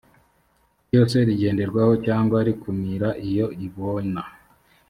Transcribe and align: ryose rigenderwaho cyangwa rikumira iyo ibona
ryose 0.87 1.15
rigenderwaho 1.27 1.93
cyangwa 2.05 2.37
rikumira 2.47 3.09
iyo 3.29 3.47
ibona 3.65 4.21